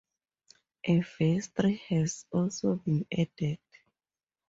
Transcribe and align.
A 0.83 0.99
vestry 1.01 1.75
has 1.89 2.25
also 2.33 2.77
been 2.77 3.05
added. 3.15 3.59